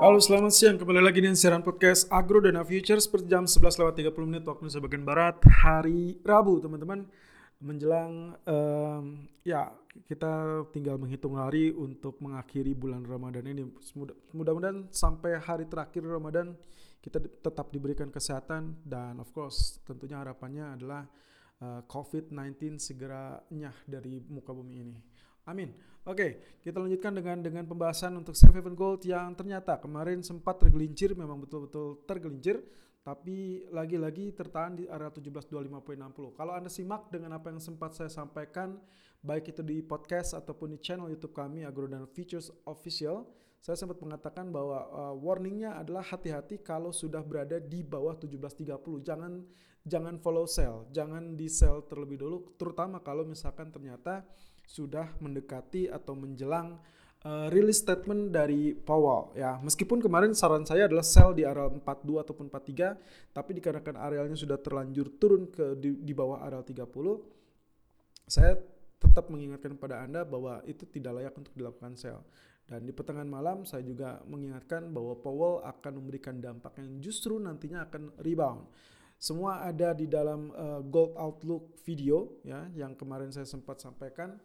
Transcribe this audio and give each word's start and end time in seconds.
Halo 0.00 0.16
selamat 0.16 0.52
siang, 0.56 0.76
kembali 0.80 0.96
lagi 1.04 1.20
di 1.20 1.28
siaran 1.36 1.60
podcast 1.60 2.08
Agro 2.08 2.40
Dana 2.40 2.64
Futures 2.64 3.04
per 3.04 3.20
jam 3.28 3.44
11 3.44 3.60
lewat 3.84 4.00
30 4.00 4.32
menit 4.32 4.48
waktu 4.48 4.64
Indonesia 4.64 4.80
bagian 4.80 5.04
Barat 5.04 5.36
hari 5.60 6.16
Rabu 6.24 6.56
teman-teman. 6.56 7.04
Menjelang 7.60 8.32
um, 8.48 9.28
ya 9.44 9.68
kita 10.08 10.64
tinggal 10.72 10.96
menghitung 10.96 11.36
hari 11.36 11.76
untuk 11.76 12.16
mengakhiri 12.24 12.72
bulan 12.72 13.04
Ramadan 13.04 13.44
ini. 13.44 13.68
Mudah-mudahan 14.32 14.88
sampai 14.88 15.36
hari 15.36 15.68
terakhir 15.68 16.00
Ramadan 16.00 16.56
kita 17.04 17.20
tetap 17.20 17.68
diberikan 17.68 18.08
kesehatan 18.08 18.80
dan 18.88 19.20
of 19.20 19.28
course 19.36 19.84
tentunya 19.84 20.16
harapannya 20.16 20.80
adalah 20.80 21.04
uh, 21.60 21.84
COVID-19 21.84 22.80
segera 22.80 23.36
nyah 23.52 23.76
dari 23.84 24.16
muka 24.32 24.56
bumi 24.56 24.80
ini. 24.80 25.09
Amin. 25.50 25.74
Oke, 26.06 26.38
kita 26.62 26.78
lanjutkan 26.78 27.10
dengan 27.10 27.42
dengan 27.42 27.64
pembahasan 27.66 28.14
untuk 28.14 28.38
safe 28.38 28.54
haven 28.54 28.78
gold 28.78 29.02
yang 29.02 29.34
ternyata 29.34 29.82
kemarin 29.82 30.22
sempat 30.22 30.62
tergelincir, 30.62 31.18
memang 31.18 31.42
betul-betul 31.42 32.06
tergelincir, 32.06 32.62
tapi 33.02 33.66
lagi-lagi 33.74 34.30
tertahan 34.30 34.78
di 34.78 34.86
area 34.86 35.10
1725.60. 35.10 36.38
Kalau 36.38 36.52
Anda 36.54 36.70
simak 36.70 37.10
dengan 37.10 37.34
apa 37.34 37.50
yang 37.50 37.58
sempat 37.58 37.98
saya 37.98 38.06
sampaikan, 38.06 38.78
baik 39.20 39.50
itu 39.50 39.66
di 39.66 39.82
podcast 39.82 40.38
ataupun 40.38 40.72
di 40.72 40.78
channel 40.78 41.10
YouTube 41.10 41.34
kami 41.34 41.66
Agrodan 41.66 42.06
Features 42.06 42.54
Official, 42.64 43.26
saya 43.60 43.76
sempat 43.76 44.00
mengatakan 44.00 44.48
bahwa 44.48 44.88
uh, 44.88 45.14
warningnya 45.18 45.76
adalah 45.76 46.00
hati-hati 46.00 46.64
kalau 46.64 46.96
sudah 46.96 47.20
berada 47.20 47.60
di 47.60 47.84
bawah 47.84 48.16
1730. 48.16 48.80
Jangan 49.04 49.44
jangan 49.84 50.16
follow 50.16 50.48
sell, 50.48 50.88
jangan 50.94 51.36
di 51.36 51.48
sell 51.48 51.84
terlebih 51.84 52.20
dulu, 52.20 52.56
terutama 52.56 53.04
kalau 53.04 53.24
misalkan 53.28 53.68
ternyata 53.68 54.24
sudah 54.70 55.10
mendekati 55.18 55.90
atau 55.90 56.14
menjelang 56.14 56.78
uh, 57.26 57.50
rilis 57.50 57.82
statement 57.82 58.30
dari 58.30 58.70
Powell 58.70 59.34
ya. 59.34 59.58
Meskipun 59.58 59.98
kemarin 59.98 60.30
saran 60.30 60.62
saya 60.62 60.86
adalah 60.86 61.02
sell 61.02 61.34
di 61.34 61.42
area 61.42 61.66
42 61.66 61.82
ataupun 62.22 62.46
43, 62.46 63.34
tapi 63.34 63.50
dikarenakan 63.58 63.98
arealnya 63.98 64.38
sudah 64.38 64.62
terlanjur 64.62 65.18
turun 65.18 65.50
ke 65.50 65.74
di, 65.74 65.98
di 65.98 66.14
bawah 66.14 66.46
area 66.46 66.62
30, 66.62 66.86
saya 68.30 68.54
tetap 69.00 69.26
mengingatkan 69.32 69.74
pada 69.74 70.06
Anda 70.06 70.22
bahwa 70.22 70.62
itu 70.68 70.86
tidak 70.86 71.18
layak 71.18 71.34
untuk 71.34 71.50
dilakukan 71.58 71.98
sell. 71.98 72.22
Dan 72.70 72.86
di 72.86 72.94
pertengahan 72.94 73.26
malam 73.26 73.66
saya 73.66 73.82
juga 73.82 74.22
mengingatkan 74.30 74.94
bahwa 74.94 75.18
Powell 75.18 75.66
akan 75.66 75.98
memberikan 75.98 76.38
dampak 76.38 76.78
yang 76.78 77.02
justru 77.02 77.34
nantinya 77.42 77.90
akan 77.90 78.14
rebound. 78.22 78.70
Semua 79.18 79.66
ada 79.66 79.90
di 79.92 80.06
dalam 80.06 80.54
uh, 80.54 80.80
Gold 80.86 81.18
Outlook 81.18 81.76
video 81.82 82.40
ya 82.46 82.70
yang 82.72 82.94
kemarin 82.94 83.34
saya 83.34 83.44
sempat 83.44 83.82
sampaikan 83.82 84.38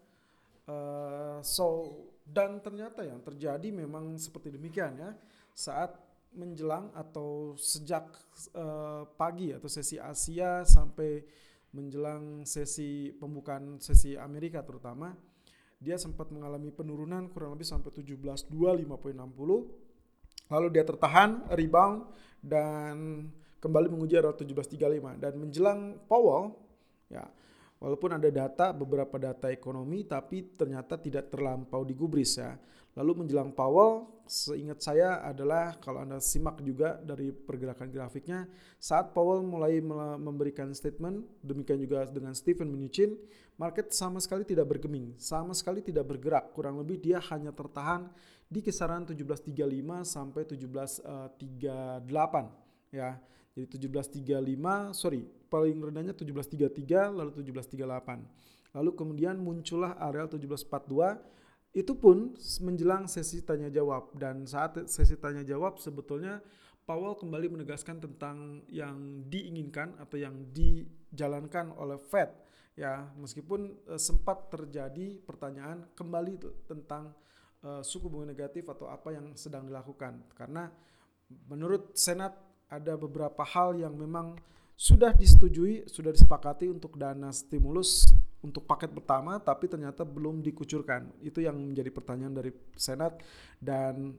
Uh, 0.65 1.37
so 1.45 1.93
dan 2.25 2.57
ternyata 2.57 3.05
yang 3.05 3.21
terjadi 3.21 3.69
memang 3.69 4.17
seperti 4.17 4.49
demikian 4.53 4.97
ya. 4.97 5.11
Saat 5.53 6.05
menjelang 6.35 6.91
atau 6.91 7.55
sejak 7.55 8.11
uh, 8.53 9.07
pagi 9.15 9.55
atau 9.55 9.71
sesi 9.71 9.95
Asia 9.95 10.67
sampai 10.67 11.23
menjelang 11.75 12.43
sesi 12.47 13.11
pembukaan 13.15 13.79
sesi 13.79 14.15
Amerika 14.15 14.63
terutama 14.63 15.15
dia 15.79 15.99
sempat 15.99 16.31
mengalami 16.31 16.71
penurunan 16.71 17.27
kurang 17.31 17.55
lebih 17.55 17.67
sampai 17.67 17.91
17.25.60 17.91 18.47
lalu 20.51 20.67
dia 20.71 20.83
tertahan 20.87 21.43
rebound 21.51 22.07
dan 22.39 23.27
kembali 23.59 23.91
menguji 23.91 24.15
area 24.15 24.31
17.35 24.31 25.19
dan 25.19 25.33
menjelang 25.35 25.99
Powell 26.07 26.55
ya 27.11 27.27
Walaupun 27.75 28.15
ada 28.15 28.31
data, 28.31 28.71
beberapa 28.71 29.19
data 29.19 29.51
ekonomi, 29.51 30.07
tapi 30.07 30.55
ternyata 30.55 30.95
tidak 30.95 31.27
terlampau 31.29 31.83
digubris 31.83 32.39
ya. 32.39 32.55
Lalu 32.95 33.27
menjelang 33.27 33.51
Powell, 33.51 34.23
seingat 34.23 34.79
saya 34.79 35.19
adalah 35.19 35.75
kalau 35.83 35.99
Anda 35.99 36.23
simak 36.23 36.63
juga 36.63 36.95
dari 36.95 37.35
pergerakan 37.35 37.91
grafiknya, 37.91 38.47
saat 38.79 39.11
Powell 39.11 39.43
mulai 39.43 39.83
memberikan 40.15 40.71
statement, 40.71 41.43
demikian 41.43 41.83
juga 41.83 42.07
dengan 42.07 42.31
Stephen 42.31 42.71
Mnuchin, 42.71 43.19
market 43.59 43.91
sama 43.91 44.23
sekali 44.23 44.47
tidak 44.47 44.71
bergeming, 44.71 45.11
sama 45.19 45.51
sekali 45.51 45.83
tidak 45.83 46.07
bergerak. 46.07 46.55
Kurang 46.55 46.79
lebih 46.79 47.03
dia 47.03 47.19
hanya 47.27 47.51
tertahan 47.51 48.07
di 48.47 48.63
kisaran 48.63 49.03
1735 49.03 49.51
sampai 50.07 50.47
1738 50.47 52.95
ya. 52.95 53.19
Jadi 53.55 53.87
1735, 53.87 54.91
sorry, 54.91 55.23
paling 55.47 55.79
rendahnya 55.79 56.11
1733 56.11 57.15
lalu 57.15 57.31
1738. 57.39 58.75
Lalu 58.75 58.91
kemudian 58.91 59.39
muncullah 59.39 59.95
areal 59.95 60.27
1742 60.27 61.35
itu 61.75 61.91
pun 61.95 62.35
menjelang 62.63 63.07
sesi 63.07 63.39
tanya 63.47 63.71
jawab. 63.71 64.11
Dan 64.11 64.43
saat 64.43 64.91
sesi 64.91 65.15
tanya 65.15 65.47
jawab 65.47 65.79
sebetulnya 65.79 66.43
Powell 66.83 67.15
kembali 67.15 67.55
menegaskan 67.55 68.03
tentang 68.03 68.61
yang 68.67 69.23
diinginkan 69.31 69.95
atau 70.03 70.19
yang 70.19 70.35
dijalankan 70.51 71.71
oleh 71.79 71.95
Fed. 71.97 72.31
Ya 72.75 73.07
meskipun 73.15 73.71
uh, 73.87 73.95
sempat 73.95 74.51
terjadi 74.51 75.23
pertanyaan 75.23 75.87
kembali 75.95 76.43
tentang 76.67 77.15
uh, 77.63 77.79
suku 77.79 78.11
bunga 78.11 78.27
negatif 78.27 78.67
atau 78.67 78.91
apa 78.91 79.15
yang 79.15 79.31
sedang 79.39 79.67
dilakukan. 79.67 80.19
Karena 80.35 80.67
menurut 81.47 81.95
Senat 81.95 82.35
ada 82.75 82.99
beberapa 82.99 83.41
hal 83.47 83.79
yang 83.79 83.95
memang 83.95 84.35
sudah 84.75 85.15
disetujui, 85.15 85.87
sudah 85.87 86.11
disepakati 86.11 86.67
untuk 86.67 86.99
dana 86.99 87.31
stimulus 87.31 88.11
untuk 88.43 88.67
paket 88.67 88.91
pertama, 88.91 89.39
tapi 89.39 89.71
ternyata 89.71 90.03
belum 90.03 90.43
dikucurkan. 90.43 91.09
Itu 91.23 91.39
yang 91.39 91.55
menjadi 91.55 91.89
pertanyaan 91.89 92.35
dari 92.35 92.51
Senat 92.75 93.23
dan 93.57 94.13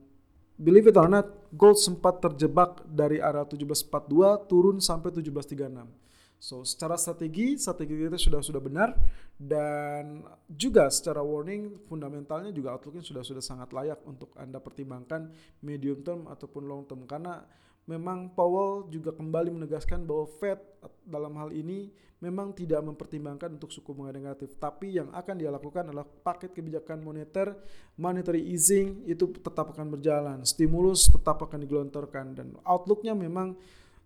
believe 0.57 0.89
it 0.89 0.97
or 0.97 1.07
not, 1.07 1.29
gold 1.53 1.77
sempat 1.77 2.25
terjebak 2.25 2.83
dari 2.89 3.21
area 3.21 3.45
1742 3.45 4.49
turun 4.49 4.81
sampai 4.81 5.13
1736. 5.13 6.07
So 6.37 6.65
secara 6.65 7.01
strategi, 7.01 7.57
strategi 7.57 7.97
kita 7.97 8.21
sudah 8.21 8.41
sudah 8.45 8.61
benar 8.61 8.93
dan 9.41 10.21
juga 10.49 10.89
secara 10.93 11.25
warning 11.25 11.85
fundamentalnya 11.89 12.53
juga 12.53 12.77
outlooknya 12.77 13.05
sudah 13.05 13.25
sudah 13.25 13.45
sangat 13.45 13.73
layak 13.73 14.01
untuk 14.05 14.33
anda 14.37 14.61
pertimbangkan 14.61 15.33
medium 15.65 16.05
term 16.05 16.29
ataupun 16.29 16.69
long 16.69 16.85
term 16.85 17.09
karena 17.09 17.41
memang 17.87 18.35
Powell 18.35 18.91
juga 18.91 19.15
kembali 19.15 19.55
menegaskan 19.55 20.03
bahwa 20.03 20.27
Fed 20.39 20.59
dalam 21.07 21.33
hal 21.39 21.55
ini 21.55 21.91
memang 22.19 22.51
tidak 22.57 22.81
mempertimbangkan 22.81 23.55
untuk 23.61 23.71
suku 23.71 23.93
bunga 23.93 24.11
negatif, 24.11 24.57
tapi 24.57 24.97
yang 24.97 25.13
akan 25.13 25.35
dia 25.37 25.53
lakukan 25.53 25.87
adalah 25.87 26.03
paket 26.03 26.51
kebijakan 26.57 27.05
moneter, 27.05 27.55
monetary 28.01 28.43
easing 28.43 29.05
itu 29.05 29.29
tetap 29.37 29.71
akan 29.71 29.95
berjalan, 29.95 30.39
stimulus 30.43 31.07
tetap 31.13 31.45
akan 31.45 31.63
digelontorkan. 31.63 32.33
Dan 32.33 32.47
outlooknya 32.65 33.13
memang 33.13 33.55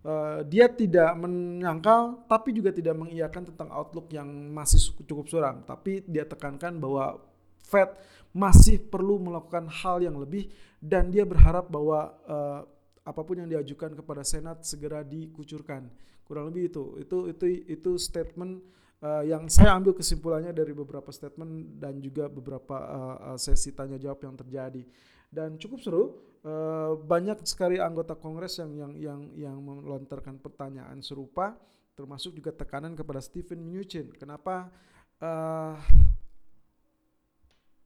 uh, 0.03 0.43
dia 0.43 0.67
tidak 0.67 1.15
menyangkal, 1.17 2.27
tapi 2.27 2.51
juga 2.51 2.75
tidak 2.75 2.99
mengiyakan 2.99 3.55
tentang 3.55 3.71
outlook 3.71 4.11
yang 4.11 4.27
masih 4.51 4.91
cukup 5.07 5.31
suram, 5.31 5.63
tapi 5.63 6.03
dia 6.05 6.27
tekankan 6.27 6.77
bahwa 6.77 7.23
Fed 7.63 7.95
masih 8.35 8.83
perlu 8.83 9.23
melakukan 9.23 9.71
hal 9.71 10.03
yang 10.03 10.19
lebih 10.19 10.51
dan 10.83 11.11
dia 11.11 11.23
berharap 11.23 11.67
bahwa 11.71 12.15
uh, 12.27 12.63
apa 13.01 13.21
pun 13.25 13.41
yang 13.41 13.49
diajukan 13.49 13.97
kepada 13.97 14.23
Senat 14.23 14.63
segera 14.63 15.01
dikucurkan. 15.01 15.89
Kurang 16.25 16.53
lebih 16.53 16.71
itu. 16.71 16.85
Itu 17.01 17.17
itu 17.33 17.45
itu 17.67 17.91
statement 17.97 18.61
uh, 19.03 19.25
yang 19.25 19.49
saya 19.49 19.75
ambil 19.77 19.97
kesimpulannya 19.97 20.53
dari 20.53 20.71
beberapa 20.77 21.09
statement 21.11 21.81
dan 21.81 21.99
juga 21.99 22.29
beberapa 22.29 22.77
uh, 22.77 23.39
sesi 23.41 23.73
tanya 23.73 23.97
jawab 23.97 24.21
yang 24.23 24.37
terjadi. 24.37 24.83
Dan 25.31 25.57
cukup 25.57 25.81
seru. 25.81 26.05
Uh, 26.41 26.97
banyak 27.05 27.45
sekali 27.45 27.77
anggota 27.77 28.17
Kongres 28.17 28.57
yang 28.65 28.73
yang 28.73 28.93
yang 28.97 29.21
yang 29.37 29.57
melontarkan 29.61 30.41
pertanyaan 30.41 30.97
serupa, 31.05 31.53
termasuk 31.93 32.33
juga 32.33 32.49
tekanan 32.49 32.97
kepada 32.97 33.21
Stephen 33.21 33.61
Mnuchin. 33.61 34.09
Kenapa 34.17 34.73
uh, 35.21 35.77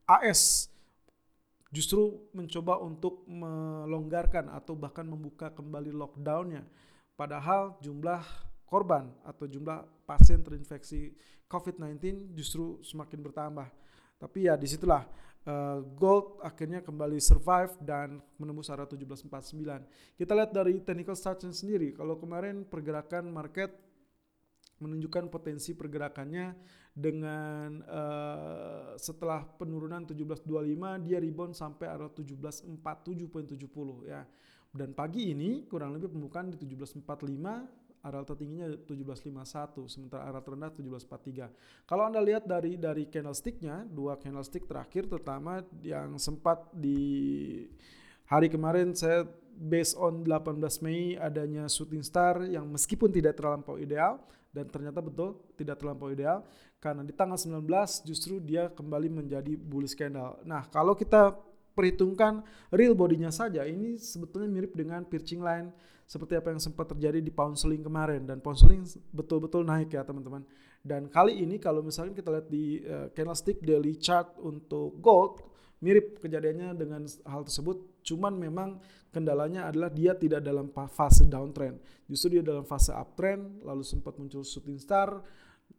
AS 0.07 0.71
justru 1.75 2.31
mencoba 2.31 2.79
untuk 2.79 3.27
melonggarkan 3.27 4.47
atau 4.47 4.79
bahkan 4.79 5.03
membuka 5.03 5.51
kembali 5.51 5.91
lockdownnya. 5.91 6.63
Padahal 7.19 7.75
jumlah 7.83 8.23
korban 8.63 9.11
atau 9.27 9.43
jumlah 9.43 9.83
pasien 10.07 10.39
terinfeksi 10.39 11.11
COVID-19 11.51 12.31
justru 12.31 12.79
semakin 12.79 13.19
bertambah. 13.19 13.67
Tapi 14.15 14.47
ya 14.47 14.55
di 14.55 14.71
situlah 14.71 15.03
uh, 15.45 15.83
gold 15.99 16.39
akhirnya 16.41 16.79
kembali 16.81 17.19
survive 17.19 17.75
dan 17.83 18.23
menembus 18.39 18.71
area 18.71 18.87
1749. 18.87 20.15
Kita 20.15 20.31
lihat 20.31 20.51
dari 20.55 20.79
technical 20.81 21.19
chartnya 21.19 21.51
sendiri. 21.51 21.91
Kalau 21.91 22.15
kemarin 22.15 22.63
pergerakan 22.63 23.29
market 23.29 23.84
menunjukkan 24.79 25.31
potensi 25.31 25.71
pergerakannya 25.71 26.55
dengan 26.95 27.83
uh, 27.83 28.95
setelah 28.95 29.43
penurunan 29.43 30.07
1725 30.07 31.03
dia 31.03 31.19
rebound 31.19 31.55
sampai 31.55 31.91
area 31.91 32.07
1747.70 32.11 34.07
ya. 34.07 34.23
Dan 34.75 34.91
pagi 34.91 35.31
ini 35.31 35.63
kurang 35.67 35.95
lebih 35.95 36.11
pembukaan 36.11 36.51
di 36.51 36.59
1745 36.59 37.03
area 38.05 38.21
tertingginya 38.21 38.69
1751 38.85 39.89
sementara 39.89 40.29
area 40.29 40.41
terendah 40.45 40.69
1743. 40.77 41.89
Kalau 41.89 42.03
Anda 42.05 42.21
lihat 42.21 42.45
dari 42.45 42.77
dari 42.77 43.09
candlesticknya 43.09 43.89
dua 43.89 44.21
candlestick 44.21 44.69
terakhir 44.69 45.09
terutama 45.09 45.65
yang 45.81 46.21
sempat 46.21 46.69
di 46.69 47.65
hari 48.29 48.47
kemarin 48.49 48.93
saya 48.97 49.25
based 49.55 49.95
on 49.95 50.27
18 50.27 50.59
Mei 50.83 51.15
adanya 51.15 51.65
shooting 51.71 52.03
star 52.03 52.43
yang 52.43 52.67
meskipun 52.67 53.07
tidak 53.09 53.39
terlampau 53.39 53.79
ideal 53.79 54.19
dan 54.51 54.67
ternyata 54.67 54.99
betul 54.99 55.39
tidak 55.55 55.79
terlampau 55.79 56.11
ideal 56.11 56.43
karena 56.79 57.01
di 57.03 57.15
tanggal 57.15 57.39
19 57.39 57.63
justru 58.07 58.37
dia 58.43 58.67
kembali 58.71 59.09
menjadi 59.09 59.55
bullish 59.55 59.95
candle. 59.95 60.37
Nah, 60.43 60.67
kalau 60.69 60.93
kita 60.93 61.35
perhitungkan 61.75 62.43
real 62.71 62.95
bodinya 62.95 63.31
saja 63.31 63.67
ini 63.67 63.99
sebetulnya 63.99 64.47
mirip 64.47 64.71
dengan 64.71 65.03
pitching 65.03 65.43
line 65.43 65.75
seperti 66.05 66.37
apa 66.37 66.53
yang 66.53 66.61
sempat 66.61 66.93
terjadi 66.93 67.19
di 67.19 67.33
pound 67.33 67.57
sterling 67.57 67.81
kemarin 67.81 68.23
dan 68.23 68.37
pound 68.39 68.61
sterling 68.61 68.85
betul-betul 69.11 69.65
naik 69.65 69.91
ya 69.91 70.05
teman-teman. 70.05 70.45
Dan 70.85 71.09
kali 71.09 71.41
ini 71.41 71.57
kalau 71.57 71.81
misalnya 71.81 72.13
kita 72.13 72.29
lihat 72.29 72.47
di 72.47 72.79
uh, 72.85 73.09
candlestick 73.11 73.57
daily 73.59 73.97
chart 73.97 74.37
untuk 74.37 75.01
gold 75.01 75.41
mirip 75.81 76.21
kejadiannya 76.21 76.77
dengan 76.77 77.01
hal 77.25 77.43
tersebut 77.43 77.94
cuman 78.05 78.37
memang 78.37 78.77
kendalanya 79.09 79.71
adalah 79.71 79.89
dia 79.89 80.13
tidak 80.13 80.45
dalam 80.45 80.69
fase 80.69 81.25
downtrend. 81.25 81.81
Justru 82.05 82.37
dia 82.37 82.43
dalam 82.45 82.67
fase 82.67 82.93
uptrend 82.93 83.65
lalu 83.65 83.81
sempat 83.81 84.13
muncul 84.21 84.45
shooting 84.45 84.77
star 84.77 85.23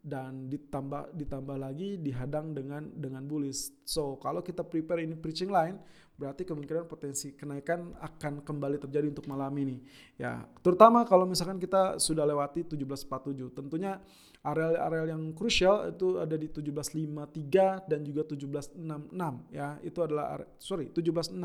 dan 0.07 0.47
ditambah 0.47 1.11
ditambah 1.19 1.57
lagi 1.59 1.99
dihadang 1.99 2.55
dengan 2.55 2.87
dengan 2.95 3.27
bullish. 3.27 3.75
So 3.83 4.15
kalau 4.23 4.39
kita 4.39 4.63
prepare 4.63 5.03
ini 5.03 5.19
preaching 5.19 5.51
line 5.51 5.75
berarti 6.17 6.47
kemungkinan 6.47 6.89
potensi 6.89 7.37
kenaikan 7.37 7.93
akan 8.01 8.41
kembali 8.41 8.81
terjadi 8.81 9.05
untuk 9.11 9.29
malam 9.29 9.53
ini. 9.59 9.83
Ya, 10.17 10.49
terutama 10.65 11.05
kalau 11.05 11.29
misalkan 11.29 11.61
kita 11.61 12.01
sudah 12.01 12.25
lewati 12.25 12.65
1747. 12.65 13.53
Tentunya 13.53 14.01
area-area 14.41 15.13
yang 15.13 15.35
krusial 15.37 15.93
itu 15.93 16.17
ada 16.17 16.33
di 16.33 16.49
1753 16.49 17.85
dan 17.85 17.99
juga 18.01 18.25
1766 18.25 19.53
ya. 19.53 19.77
Itu 19.85 19.99
adalah 20.01 20.41
sorry 20.57 20.89
1765. 20.89 21.37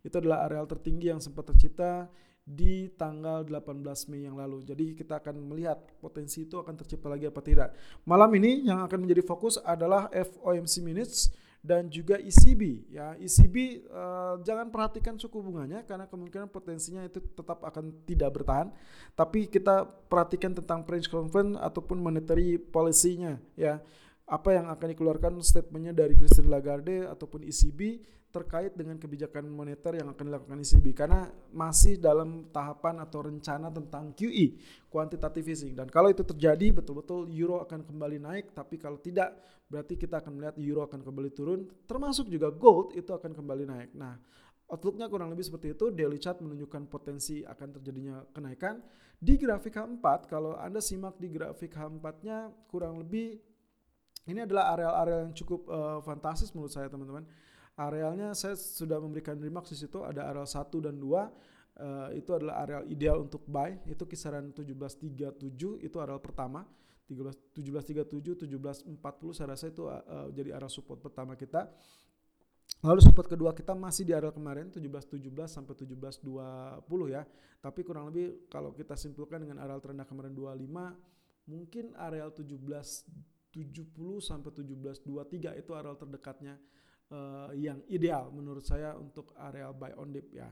Itu 0.00 0.16
adalah 0.20 0.48
area 0.48 0.64
tertinggi 0.64 1.12
yang 1.12 1.20
sempat 1.20 1.52
tercipta 1.52 2.08
di 2.44 2.92
tanggal 2.92 3.40
18 3.40 3.80
Mei 4.12 4.28
yang 4.28 4.36
lalu. 4.36 4.60
Jadi 4.60 4.92
kita 4.92 5.16
akan 5.16 5.48
melihat 5.48 5.80
potensi 5.96 6.44
itu 6.44 6.60
akan 6.60 6.76
tercipta 6.76 7.08
lagi 7.08 7.24
apa 7.24 7.40
tidak. 7.40 7.72
Malam 8.04 8.28
ini 8.36 8.68
yang 8.68 8.84
akan 8.84 9.08
menjadi 9.08 9.24
fokus 9.24 9.56
adalah 9.64 10.12
FOMC 10.12 10.84
minutes 10.84 11.32
dan 11.64 11.88
juga 11.88 12.20
ECB 12.20 12.92
ya. 12.92 13.16
ECB 13.16 13.88
eh, 13.88 14.34
jangan 14.44 14.68
perhatikan 14.68 15.16
suku 15.16 15.40
bunganya 15.40 15.80
karena 15.88 16.04
kemungkinan 16.04 16.52
potensinya 16.52 17.00
itu 17.08 17.24
tetap 17.24 17.64
akan 17.64 18.04
tidak 18.04 18.36
bertahan. 18.36 18.68
Tapi 19.16 19.48
kita 19.48 19.88
perhatikan 20.12 20.52
tentang 20.52 20.84
French 20.84 21.08
Conference 21.08 21.56
ataupun 21.56 21.96
monetary 21.96 22.60
policy-nya 22.60 23.40
ya 23.56 23.80
apa 24.24 24.56
yang 24.56 24.72
akan 24.72 24.88
dikeluarkan 24.96 25.36
statementnya 25.44 25.92
dari 25.92 26.16
Christine 26.16 26.48
Lagarde 26.48 27.04
ataupun 27.04 27.44
ECB 27.44 28.00
terkait 28.34 28.74
dengan 28.74 28.98
kebijakan 28.98 29.46
moneter 29.46 29.94
yang 29.94 30.10
akan 30.10 30.24
dilakukan 30.26 30.58
ECB 30.58 30.86
karena 30.90 31.30
masih 31.54 32.02
dalam 32.02 32.50
tahapan 32.50 32.98
atau 32.98 33.22
rencana 33.22 33.70
tentang 33.70 34.10
QE 34.10 34.58
quantitative 34.90 35.54
easing 35.54 35.78
dan 35.78 35.86
kalau 35.86 36.10
itu 36.10 36.26
terjadi 36.26 36.74
betul-betul 36.74 37.30
euro 37.30 37.62
akan 37.62 37.86
kembali 37.86 38.18
naik 38.18 38.50
tapi 38.50 38.74
kalau 38.74 38.98
tidak 38.98 39.38
berarti 39.70 39.94
kita 39.94 40.18
akan 40.18 40.34
melihat 40.34 40.56
euro 40.58 40.82
akan 40.82 41.00
kembali 41.06 41.30
turun 41.30 41.62
termasuk 41.86 42.26
juga 42.26 42.50
gold 42.50 42.96
itu 42.98 43.14
akan 43.14 43.38
kembali 43.38 43.64
naik. 43.70 43.90
Nah, 43.94 44.18
outlooknya 44.68 45.06
kurang 45.06 45.30
lebih 45.30 45.44
seperti 45.44 45.76
itu. 45.76 45.92
Daily 45.92 46.18
chart 46.18 46.40
menunjukkan 46.40 46.88
potensi 46.88 47.44
akan 47.44 47.68
terjadinya 47.80 48.24
kenaikan. 48.32 48.80
Di 49.14 49.38
grafik 49.40 49.78
H4 49.78 50.28
kalau 50.28 50.58
Anda 50.58 50.82
simak 50.82 51.16
di 51.16 51.32
grafik 51.32 51.72
H4-nya 51.72 52.68
kurang 52.68 53.00
lebih 53.00 53.40
ini 54.24 54.40
adalah 54.44 54.72
area-area 54.72 55.28
yang 55.28 55.32
cukup 55.36 55.68
uh, 55.68 55.98
fantastis 56.00 56.52
menurut 56.56 56.72
saya 56.72 56.88
teman-teman. 56.88 57.24
Arealnya 57.74 58.30
saya 58.38 58.54
sudah 58.54 59.02
memberikan 59.02 59.34
remarks 59.34 59.74
di 59.74 59.78
situ 59.82 60.06
ada 60.06 60.30
area 60.30 60.46
1 60.46 60.70
dan 60.78 60.94
2 60.94 61.02
uh, 61.02 61.20
eh, 62.14 62.22
itu 62.22 62.30
adalah 62.30 62.62
area 62.62 62.86
ideal 62.86 63.26
untuk 63.26 63.42
buy 63.50 63.82
itu 63.90 64.06
kisaran 64.06 64.54
1737 64.54 65.82
itu 65.82 65.96
area 65.98 66.14
pertama 66.22 66.62
1737 67.10 68.46
1740 68.46 68.94
saya 69.34 69.58
rasa 69.58 69.74
itu 69.74 69.90
uh, 69.90 70.30
jadi 70.30 70.54
area 70.54 70.70
support 70.70 71.02
pertama 71.02 71.34
kita 71.34 71.66
Lalu 72.84 73.00
support 73.00 73.28
kedua 73.32 73.56
kita 73.56 73.72
masih 73.72 74.04
di 74.04 74.12
area 74.12 74.28
kemarin 74.28 74.68
1717 74.68 75.16
sampai 75.48 75.72
1720 75.72 76.84
ya. 77.08 77.24
Tapi 77.64 77.80
kurang 77.80 78.12
lebih 78.12 78.44
kalau 78.52 78.76
kita 78.76 78.92
simpulkan 78.92 79.40
dengan 79.40 79.64
area 79.64 79.80
terendah 79.80 80.04
kemarin 80.04 80.36
25 80.36 81.48
mungkin 81.48 81.96
area 81.96 82.28
17 82.28 82.44
70 83.54 84.18
sampai 84.18 84.50
1723 84.50 85.62
itu 85.62 85.70
area 85.78 85.94
terdekatnya 85.94 86.54
uh, 87.14 87.54
yang 87.54 87.78
ideal 87.86 88.34
menurut 88.34 88.66
saya 88.66 88.98
untuk 88.98 89.30
area 89.38 89.70
buy 89.70 89.94
on 89.94 90.10
dip 90.10 90.34
ya. 90.34 90.50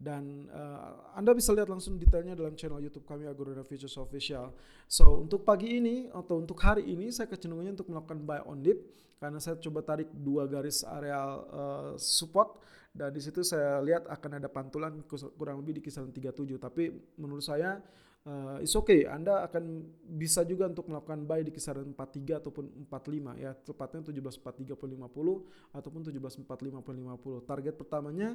Dan 0.00 0.48
uh, 0.48 1.12
Anda 1.12 1.36
bisa 1.36 1.52
lihat 1.52 1.68
langsung 1.68 2.00
detailnya 2.00 2.32
dalam 2.32 2.56
channel 2.56 2.80
YouTube 2.80 3.04
kami 3.04 3.28
Agorona 3.28 3.60
Futures 3.60 4.00
Official. 4.00 4.56
So 4.88 5.20
untuk 5.20 5.44
pagi 5.44 5.76
ini 5.76 6.08
atau 6.08 6.40
untuk 6.40 6.56
hari 6.58 6.88
ini 6.88 7.12
saya 7.12 7.28
kecenderungannya 7.28 7.76
untuk 7.76 7.92
melakukan 7.92 8.18
buy 8.24 8.40
on 8.48 8.64
dip 8.64 8.80
karena 9.20 9.36
saya 9.36 9.60
coba 9.60 9.84
tarik 9.84 10.08
dua 10.16 10.48
garis 10.48 10.80
area 10.88 11.20
uh, 11.52 11.92
support 12.00 12.56
dan 12.90 13.12
di 13.12 13.20
situ 13.20 13.44
saya 13.44 13.78
lihat 13.84 14.08
akan 14.08 14.40
ada 14.40 14.48
pantulan 14.48 15.04
kurang 15.36 15.60
lebih 15.62 15.78
di 15.78 15.82
kisaran 15.84 16.08
37 16.10 16.56
tapi 16.56 16.90
menurut 17.20 17.44
saya 17.44 17.78
uh, 18.26 18.58
it's 18.60 18.76
okay. 18.76 19.06
Anda 19.08 19.46
akan 19.46 19.86
bisa 20.04 20.44
juga 20.44 20.68
untuk 20.68 20.90
melakukan 20.90 21.24
buy 21.24 21.40
di 21.46 21.52
kisaran 21.54 21.92
43 21.94 22.40
ataupun 22.40 22.64
45 22.88 23.40
ya, 23.40 23.52
tepatnya 23.56 24.00
1743 24.10 24.76
per 24.76 24.88
50 24.88 25.76
ataupun 25.76 26.00
1745 26.04 26.84
per 26.84 26.94
50. 26.96 27.48
Target 27.48 27.74
pertamanya 27.78 28.28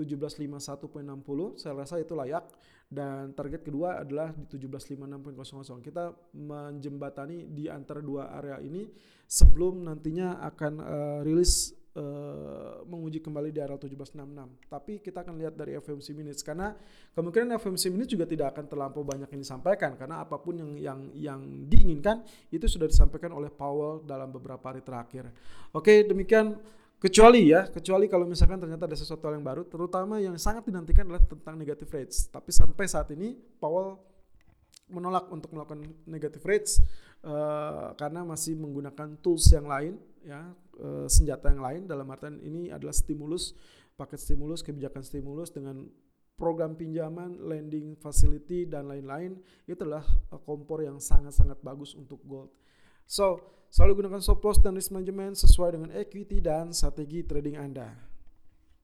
1751.60, 0.00 1.60
saya 1.60 1.74
rasa 1.76 2.00
itu 2.00 2.16
layak 2.16 2.44
dan 2.90 3.36
target 3.36 3.62
kedua 3.62 4.02
adalah 4.02 4.32
di 4.34 4.44
1756.00. 4.48 5.78
Kita 5.84 6.10
menjembatani 6.34 7.46
di 7.52 7.70
antara 7.70 8.02
dua 8.02 8.32
area 8.34 8.58
ini 8.58 8.88
sebelum 9.30 9.86
nantinya 9.86 10.42
akan 10.42 10.74
uh, 10.80 11.18
rilis 11.22 11.79
uh, 11.96 12.82
menguji 12.86 13.18
kembali 13.18 13.50
di 13.50 13.58
area 13.58 13.74
1766. 13.74 14.70
Tapi 14.70 14.92
kita 15.02 15.26
akan 15.26 15.34
lihat 15.40 15.54
dari 15.58 15.74
FOMC 15.78 16.14
minutes 16.14 16.42
karena 16.46 16.74
kemungkinan 17.16 17.58
FOMC 17.58 17.90
minutes 17.90 18.10
juga 18.12 18.26
tidak 18.28 18.54
akan 18.54 18.64
terlampau 18.70 19.02
banyak 19.02 19.26
yang 19.30 19.42
disampaikan 19.42 19.98
karena 19.98 20.22
apa 20.22 20.38
pun 20.38 20.58
yang 20.58 20.70
yang 20.78 21.00
yang 21.16 21.40
diinginkan 21.66 22.22
itu 22.54 22.66
sudah 22.70 22.86
disampaikan 22.86 23.34
oleh 23.34 23.50
Powell 23.50 24.04
dalam 24.06 24.30
beberapa 24.30 24.62
hari 24.70 24.84
terakhir. 24.84 25.30
Oke, 25.74 26.06
demikian 26.06 26.58
kecuali 27.00 27.48
ya, 27.50 27.66
kecuali 27.66 28.06
kalau 28.06 28.28
misalkan 28.28 28.60
ternyata 28.60 28.84
ada 28.84 28.98
sesuatu 28.98 29.24
yang 29.32 29.42
baru, 29.42 29.64
terutama 29.66 30.20
yang 30.20 30.36
sangat 30.36 30.68
dinantikan 30.68 31.08
adalah 31.08 31.24
tentang 31.24 31.56
negative 31.56 31.90
rates. 31.90 32.28
Tapi 32.28 32.52
sampai 32.52 32.84
saat 32.86 33.08
ini 33.16 33.34
Powell 33.58 34.10
menolak 34.90 35.30
untuk 35.30 35.54
melakukan 35.54 35.86
negative 36.04 36.42
rates 36.42 36.82
uh, 37.22 37.94
karena 37.94 38.26
masih 38.26 38.58
menggunakan 38.58 39.16
tools 39.22 39.46
yang 39.54 39.70
lain 39.70 39.94
ya 40.24 40.52
uh, 40.80 41.06
senjata 41.08 41.48
yang 41.48 41.62
lain 41.64 41.82
dalam 41.88 42.08
artian 42.12 42.36
ini 42.40 42.68
adalah 42.68 42.92
stimulus 42.92 43.56
paket 43.96 44.20
stimulus 44.20 44.64
kebijakan 44.64 45.04
stimulus 45.04 45.52
dengan 45.52 45.88
program 46.40 46.72
pinjaman 46.72 47.36
lending 47.36 48.00
facility 48.00 48.64
dan 48.64 48.88
lain-lain. 48.88 49.36
Itulah 49.68 50.04
uh, 50.32 50.40
kompor 50.40 50.80
yang 50.80 50.96
sangat-sangat 50.96 51.60
bagus 51.60 51.92
untuk 51.92 52.20
gold. 52.24 52.48
So 53.04 53.40
selalu 53.70 54.04
gunakan 54.04 54.20
stop 54.24 54.42
loss 54.42 54.58
dan 54.58 54.74
risk 54.74 54.90
management 54.90 55.36
sesuai 55.36 55.78
dengan 55.78 55.90
equity 55.94 56.42
dan 56.42 56.72
strategi 56.72 57.22
trading 57.22 57.60
Anda 57.60 58.09